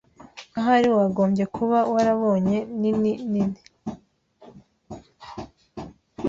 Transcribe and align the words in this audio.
Ahari 0.59 0.87
wagombye 0.97 1.43
kuba 1.55 1.79
warabonye 1.93 2.57
nini 2.79 3.11
nini. 3.31 3.61